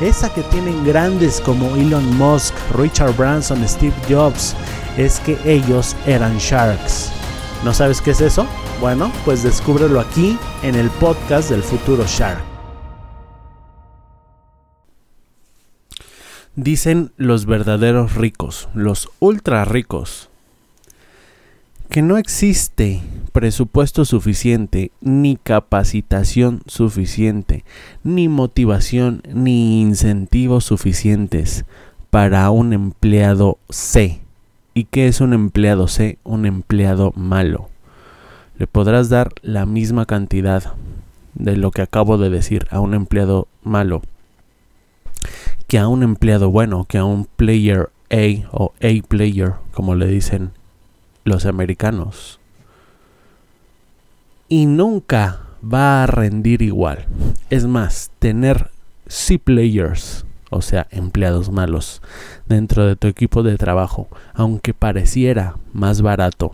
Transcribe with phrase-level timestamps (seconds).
[0.00, 4.56] esa que tienen grandes como Elon Musk, Richard Branson, Steve Jobs,
[4.96, 7.12] es que ellos eran sharks.
[7.64, 8.46] ¿No sabes qué es eso?
[8.80, 12.42] Bueno, pues descúbrelo aquí en el podcast del futuro Shark.
[16.56, 20.29] Dicen los verdaderos ricos, los ultra ricos,
[21.90, 23.02] que no existe
[23.32, 27.64] presupuesto suficiente, ni capacitación suficiente,
[28.04, 31.64] ni motivación, ni incentivos suficientes
[32.10, 34.20] para un empleado C.
[34.72, 36.18] ¿Y qué es un empleado C?
[36.22, 37.68] Un empleado malo.
[38.56, 40.74] Le podrás dar la misma cantidad
[41.34, 44.02] de lo que acabo de decir a un empleado malo
[45.66, 50.06] que a un empleado bueno, que a un player A o A player, como le
[50.08, 50.50] dicen
[51.24, 52.40] los americanos.
[54.48, 57.06] Y nunca va a rendir igual.
[57.50, 58.70] Es más, tener
[59.06, 62.02] C-players, o sea, empleados malos,
[62.46, 66.52] dentro de tu equipo de trabajo, aunque pareciera más barato,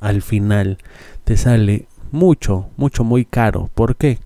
[0.00, 0.78] al final
[1.24, 3.70] te sale mucho, mucho, muy caro.
[3.74, 4.18] ¿Por qué?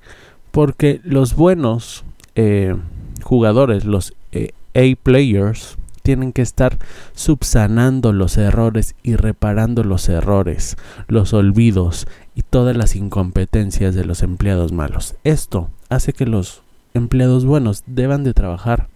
[0.51, 2.05] Porque los buenos
[2.37, 2.77] eh,
[3.23, 6.79] jugadores, los eh, A-players, tienen que estar
[7.15, 10.77] subsanando los errores y reparando los errores,
[11.09, 15.17] los olvidos y todas las incompetencias de los empleados malos.
[15.25, 16.61] Esto hace que los
[16.93, 18.89] empleados buenos deban de trabajar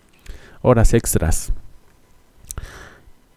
[0.60, 1.52] horas extras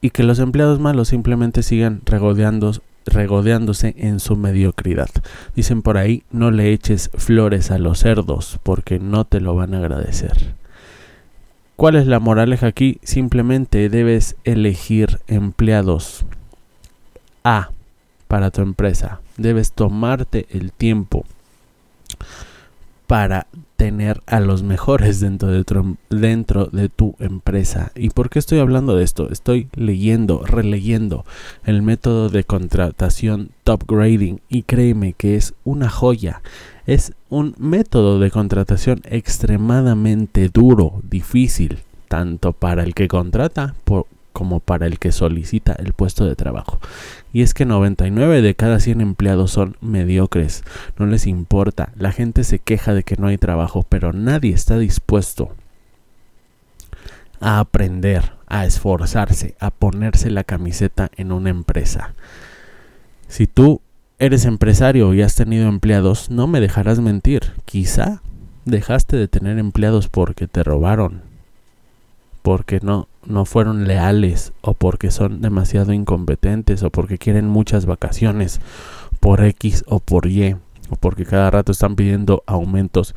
[0.01, 5.09] y que los empleados malos simplemente sigan regodeándose en su mediocridad.
[5.55, 9.73] Dicen por ahí, no le eches flores a los cerdos porque no te lo van
[9.75, 10.59] a agradecer.
[11.81, 12.99] ¿Cuál es la moraleja aquí?
[13.01, 16.27] Simplemente debes elegir empleados
[17.43, 17.71] A
[18.27, 19.19] para tu empresa.
[19.37, 21.25] Debes tomarte el tiempo
[23.07, 23.47] para
[23.77, 27.91] tener a los mejores dentro de, tu, dentro de tu empresa.
[27.95, 29.31] ¿Y por qué estoy hablando de esto?
[29.31, 31.25] Estoy leyendo, releyendo
[31.65, 36.43] el método de contratación top grading y créeme que es una joya.
[36.85, 43.75] Es un método de contratación extremadamente duro, difícil, tanto para el que contrata
[44.33, 46.79] como para el que solicita el puesto de trabajo.
[47.33, 50.63] Y es que 99 de cada 100 empleados son mediocres,
[50.97, 54.77] no les importa, la gente se queja de que no hay trabajo, pero nadie está
[54.79, 55.53] dispuesto
[57.39, 62.13] a aprender, a esforzarse, a ponerse la camiseta en una empresa.
[63.27, 63.81] Si tú
[64.21, 67.53] eres empresario y has tenido empleados, no me dejarás mentir.
[67.65, 68.21] Quizá
[68.65, 71.23] dejaste de tener empleados porque te robaron,
[72.43, 78.61] porque no, no fueron leales o porque son demasiado incompetentes o porque quieren muchas vacaciones
[79.19, 80.53] por X o por Y
[80.91, 83.15] o porque cada rato están pidiendo aumentos.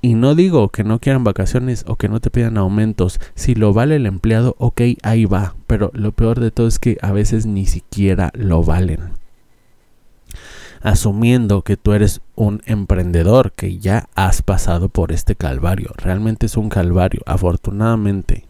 [0.00, 3.20] Y no digo que no quieran vacaciones o que no te pidan aumentos.
[3.34, 5.54] Si lo vale el empleado, ok, ahí va.
[5.66, 9.21] Pero lo peor de todo es que a veces ni siquiera lo valen
[10.82, 15.92] asumiendo que tú eres un emprendedor que ya has pasado por este calvario.
[15.96, 18.44] Realmente es un calvario, afortunadamente.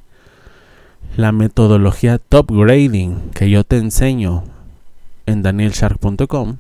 [1.17, 4.45] La metodología top grading que yo te enseño
[5.27, 6.57] en danielshark.com,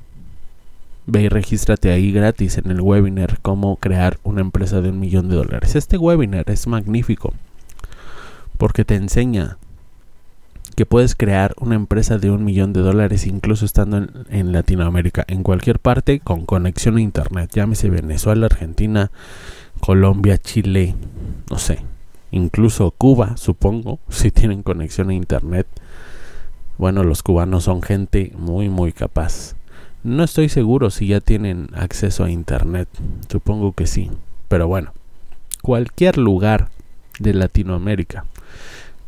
[1.06, 5.29] ve y regístrate ahí gratis en el webinar cómo crear una empresa de un millón
[5.29, 5.75] de dólares.
[5.75, 7.32] Este webinar es magnífico
[8.58, 9.56] porque te enseña
[10.75, 15.43] que puedes crear una empresa de un millón de dólares incluso estando en, Latinoamérica, en
[15.43, 19.11] cualquier parte con conexión a internet, llámese Venezuela, Argentina,
[19.81, 20.95] Colombia, Chile,
[21.51, 21.85] no sé,
[22.31, 25.67] incluso Cuba, supongo, si tienen conexión a internet.
[26.79, 29.55] Bueno, los cubanos son gente muy, muy capaz.
[30.03, 32.89] No estoy seguro si ya tienen acceso a internet,
[33.31, 34.11] supongo que sí,
[34.49, 34.93] pero bueno,
[35.63, 36.71] cualquier lugar
[37.21, 38.25] de Latinoamérica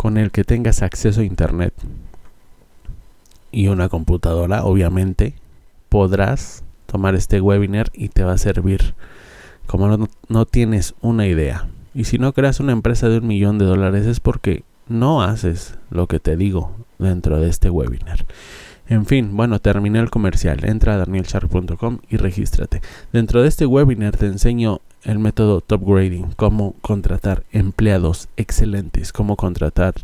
[0.05, 1.73] con el que tengas acceso a internet
[3.51, 5.33] y una computadora, obviamente,
[5.89, 8.95] podrás tomar este webinar y te va a servir
[9.65, 11.69] como no, no, tienes una idea.
[11.95, 15.79] Y si no creas una empresa de un millón de dólares es porque no haces
[15.89, 18.27] lo que te digo dentro de este webinar.
[18.89, 20.65] En fin, bueno, terminé el comercial.
[20.65, 22.83] Entra a danielshark.com y regístrate.
[23.13, 29.37] Dentro de este webinar te enseño el método top grading, cómo contratar empleados excelentes, cómo
[29.37, 29.95] contratar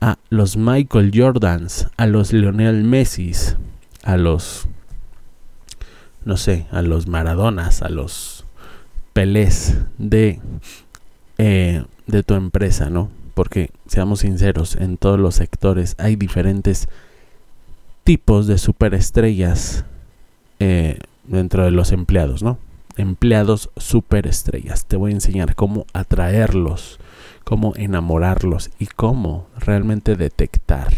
[0.00, 3.56] a los Michael Jordans, a los Lionel Messis,
[4.02, 4.66] a los
[6.24, 8.44] no sé, a los Maradonas, a los
[9.12, 10.40] Pelés de
[11.38, 13.10] eh, de tu empresa, ¿no?
[13.34, 16.88] Porque seamos sinceros, en todos los sectores hay diferentes
[18.04, 19.84] tipos de superestrellas
[20.58, 22.58] eh, dentro de los empleados, ¿no?
[22.96, 24.86] Empleados superestrellas.
[24.86, 26.98] Te voy a enseñar cómo atraerlos,
[27.44, 30.92] cómo enamorarlos y cómo realmente detectar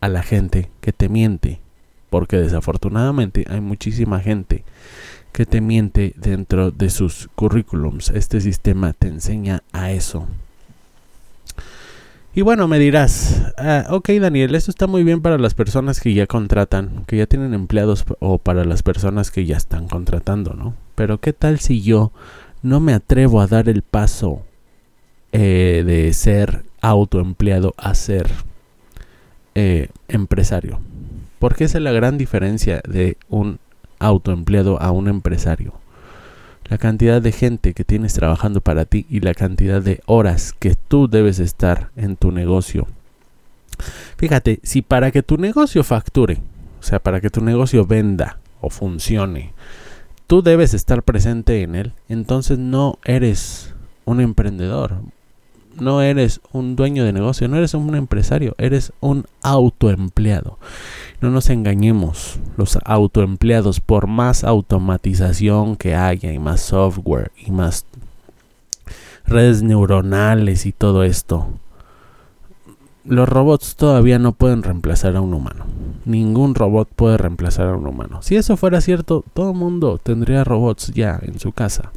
[0.00, 1.60] a la gente que te miente.
[2.10, 4.64] Porque desafortunadamente hay muchísima gente
[5.32, 8.10] que te miente dentro de sus currículums.
[8.10, 10.26] Este sistema te enseña a eso.
[12.36, 16.12] Y bueno, me dirás, ah, ok Daniel, esto está muy bien para las personas que
[16.12, 20.74] ya contratan, que ya tienen empleados o para las personas que ya están contratando, ¿no?
[20.96, 22.12] Pero ¿qué tal si yo
[22.60, 24.42] no me atrevo a dar el paso
[25.32, 28.28] eh, de ser autoempleado a ser
[29.54, 30.78] eh, empresario?
[31.38, 33.60] Porque esa es la gran diferencia de un
[33.98, 35.72] autoempleado a un empresario
[36.68, 40.74] la cantidad de gente que tienes trabajando para ti y la cantidad de horas que
[40.74, 42.86] tú debes estar en tu negocio.
[44.16, 46.38] Fíjate, si para que tu negocio facture,
[46.80, 49.52] o sea, para que tu negocio venda o funcione,
[50.26, 53.74] tú debes estar presente en él, entonces no eres
[54.04, 54.96] un emprendedor,
[55.80, 60.58] no eres un dueño de negocio, no eres un empresario, eres un autoempleado.
[61.20, 67.86] No nos engañemos, los autoempleados, por más automatización que haya y más software y más
[69.26, 71.48] redes neuronales y todo esto,
[73.04, 75.64] los robots todavía no pueden reemplazar a un humano.
[76.04, 78.20] Ningún robot puede reemplazar a un humano.
[78.22, 81.92] Si eso fuera cierto, todo el mundo tendría robots ya en su casa.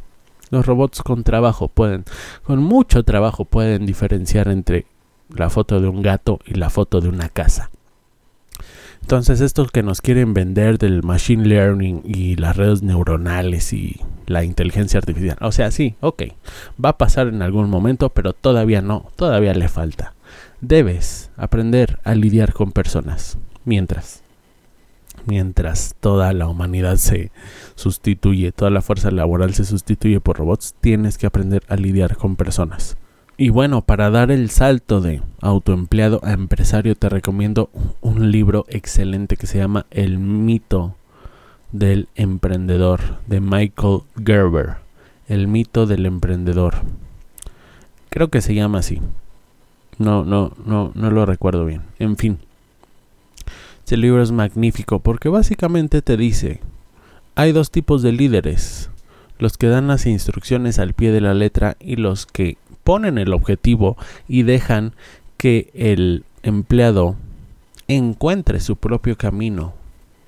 [0.50, 2.04] Los robots con trabajo pueden,
[2.42, 4.86] con mucho trabajo pueden diferenciar entre
[5.28, 7.70] la foto de un gato y la foto de una casa.
[9.00, 14.44] Entonces, estos que nos quieren vender del machine learning y las redes neuronales y la
[14.44, 15.36] inteligencia artificial.
[15.40, 16.24] O sea, sí, ok,
[16.82, 20.14] va a pasar en algún momento, pero todavía no, todavía le falta.
[20.60, 23.38] Debes aprender a lidiar con personas.
[23.64, 24.22] Mientras,
[25.26, 27.30] mientras toda la humanidad se
[27.74, 32.36] sustituye, toda la fuerza laboral se sustituye por robots, tienes que aprender a lidiar con
[32.36, 32.96] personas.
[33.36, 37.70] Y bueno, para dar el salto de autoempleado a empresario, te recomiendo
[38.02, 40.94] un libro excelente que se llama El mito
[41.72, 44.76] del emprendedor de Michael Gerber.
[45.26, 46.74] El mito del emprendedor.
[48.10, 49.00] Creo que se llama así.
[49.96, 51.82] No, no, no, no lo recuerdo bien.
[51.98, 52.40] En fin.
[53.90, 56.60] Este libro es magnífico porque básicamente te dice,
[57.34, 58.88] hay dos tipos de líderes.
[59.40, 63.32] Los que dan las instrucciones al pie de la letra y los que ponen el
[63.32, 63.96] objetivo
[64.28, 64.92] y dejan
[65.36, 67.16] que el empleado
[67.88, 69.74] encuentre su propio camino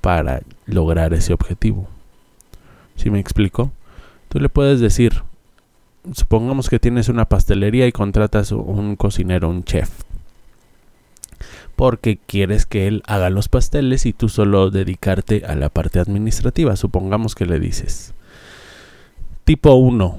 [0.00, 1.87] para lograr ese objetivo.
[2.97, 3.71] ¿Sí me explico?
[4.28, 5.23] Tú le puedes decir,
[6.12, 9.88] supongamos que tienes una pastelería y contratas un cocinero, un chef,
[11.83, 16.77] porque quieres que él haga los pasteles y tú solo dedicarte a la parte administrativa.
[16.77, 18.15] Supongamos que le dices,
[19.43, 20.17] tipo 1,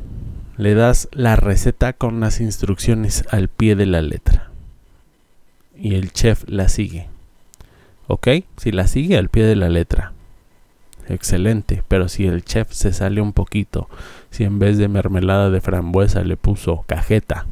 [0.57, 4.49] le das la receta con las instrucciones al pie de la letra.
[5.77, 7.07] Y el chef la sigue.
[8.07, 8.27] ¿Ok?
[8.57, 10.11] Si la sigue al pie de la letra.
[11.07, 11.81] Excelente.
[11.87, 13.87] Pero si el chef se sale un poquito,
[14.31, 17.47] si en vez de mermelada de frambuesa le puso cajeta,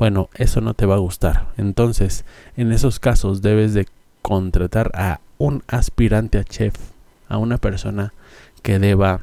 [0.00, 1.48] bueno, eso no te va a gustar.
[1.58, 2.24] Entonces,
[2.56, 3.86] en esos casos debes de
[4.22, 6.74] contratar a un aspirante a chef,
[7.28, 8.14] a una persona
[8.62, 9.20] que deba,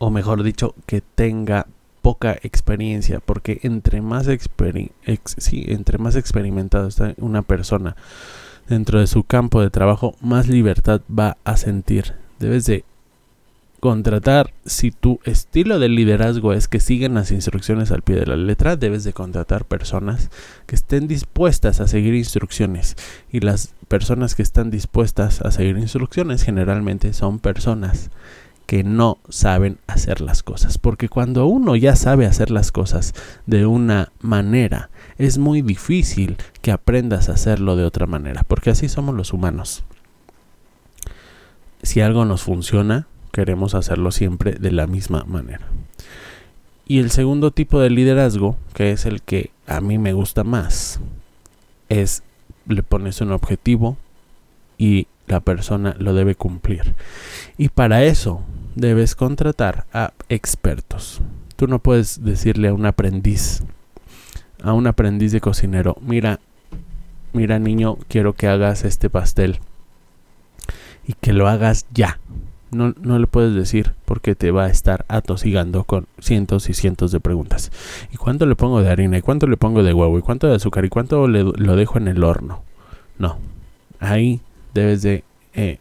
[0.00, 1.68] o mejor dicho, que tenga
[2.02, 7.94] poca experiencia, porque entre más, entre más experimentado está una persona
[8.68, 12.14] dentro de su campo de trabajo, más libertad va a sentir.
[12.40, 12.84] Debes de
[13.80, 18.36] contratar, si tu estilo de liderazgo es que siguen las instrucciones al pie de la
[18.36, 20.30] letra, debes de contratar personas
[20.66, 22.96] que estén dispuestas a seguir instrucciones.
[23.32, 28.10] Y las personas que están dispuestas a seguir instrucciones generalmente son personas
[28.66, 30.78] que no saben hacer las cosas.
[30.78, 33.14] Porque cuando uno ya sabe hacer las cosas
[33.46, 38.44] de una manera, es muy difícil que aprendas a hacerlo de otra manera.
[38.44, 39.82] Porque así somos los humanos.
[41.82, 45.66] Si algo nos funciona, queremos hacerlo siempre de la misma manera.
[46.86, 51.00] Y el segundo tipo de liderazgo, que es el que a mí me gusta más,
[51.88, 52.22] es
[52.66, 53.96] le pones un objetivo
[54.78, 56.94] y la persona lo debe cumplir.
[57.56, 58.42] Y para eso
[58.74, 61.20] debes contratar a expertos.
[61.56, 63.62] Tú no puedes decirle a un aprendiz,
[64.62, 66.40] a un aprendiz de cocinero, mira,
[67.32, 69.60] mira niño, quiero que hagas este pastel
[71.06, 72.18] y que lo hagas ya.
[72.70, 77.10] No, no, le puedes decir porque te va a estar atosigando con cientos y cientos
[77.10, 77.72] de preguntas.
[78.12, 79.18] ¿Y cuánto le pongo de harina?
[79.18, 80.18] ¿Y cuánto le pongo de huevo?
[80.18, 80.84] ¿Y cuánto de azúcar?
[80.84, 82.62] ¿Y cuánto le, lo dejo en el horno?
[83.18, 83.38] No.
[83.98, 84.40] Ahí
[84.72, 85.24] debes de
[85.54, 85.78] eh,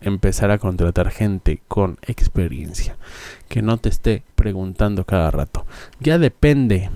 [0.00, 2.96] empezar a contratar gente con experiencia.
[3.48, 5.66] Que no te esté preguntando cada rato.
[6.00, 6.90] Ya depende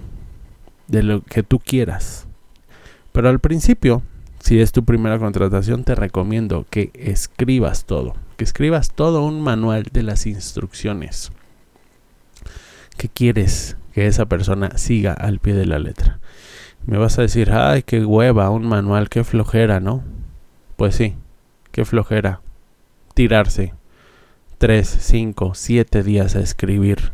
[0.89, 2.27] de lo que tú quieras.
[3.13, 4.03] Pero al principio
[4.47, 9.85] si es tu primera contratación, te recomiendo que escribas todo, que escribas todo un manual
[9.93, 11.33] de las instrucciones
[12.97, 16.19] que quieres que esa persona siga al pie de la letra.
[16.85, 20.05] Me vas a decir, ay, qué hueva, un manual, qué flojera, ¿no?
[20.77, 21.15] Pues sí,
[21.73, 22.41] qué flojera.
[23.15, 23.75] Tirarse
[24.59, 27.13] 3, 5, 7 días a escribir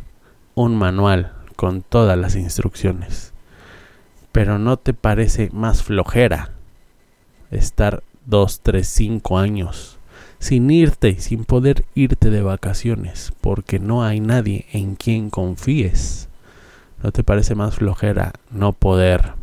[0.55, 3.33] un manual con todas las instrucciones.
[4.33, 6.51] Pero ¿no te parece más flojera
[7.51, 9.99] estar dos, tres, cinco años
[10.43, 16.29] sin irte, sin poder irte de vacaciones, porque no hay nadie en quien confíes.
[17.01, 19.35] ¿No te parece más flojera no poder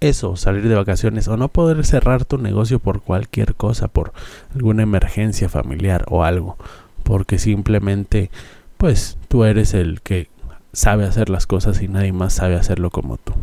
[0.00, 4.14] eso, salir de vacaciones o no poder cerrar tu negocio por cualquier cosa, por
[4.54, 6.56] alguna emergencia familiar o algo,
[7.02, 8.30] porque simplemente
[8.78, 10.28] pues tú eres el que
[10.72, 13.34] sabe hacer las cosas y nadie más sabe hacerlo como tú.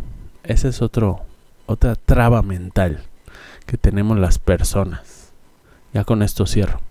[0.44, 1.22] Ese es otro
[1.68, 3.04] otra traba mental
[3.68, 5.25] que tenemos las personas.
[5.96, 6.82] Ya con esto cierro.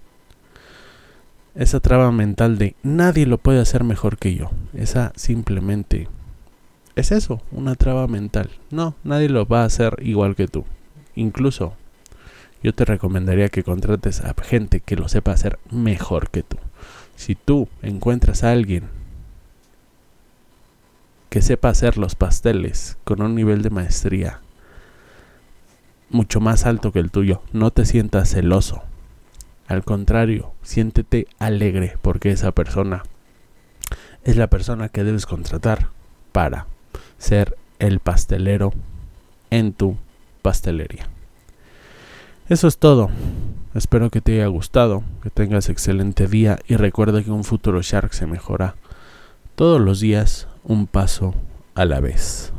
[1.54, 4.50] Esa traba mental de nadie lo puede hacer mejor que yo.
[4.72, 6.08] Esa simplemente
[6.96, 8.48] es eso, una traba mental.
[8.70, 10.64] No, nadie lo va a hacer igual que tú.
[11.14, 11.74] Incluso
[12.62, 16.56] yo te recomendaría que contrates a gente que lo sepa hacer mejor que tú.
[17.14, 18.84] Si tú encuentras a alguien
[21.28, 24.40] que sepa hacer los pasteles con un nivel de maestría
[26.08, 27.42] mucho más alto que el tuyo.
[27.52, 28.82] No te sientas celoso.
[29.66, 33.02] Al contrario, siéntete alegre porque esa persona
[34.24, 35.88] es la persona que debes contratar
[36.32, 36.66] para
[37.18, 38.72] ser el pastelero
[39.50, 39.96] en tu
[40.42, 41.08] pastelería.
[42.48, 43.10] Eso es todo.
[43.74, 48.12] Espero que te haya gustado, que tengas excelente día y recuerda que un futuro Shark
[48.12, 48.76] se mejora
[49.54, 51.34] todos los días un paso
[51.74, 52.52] a la vez.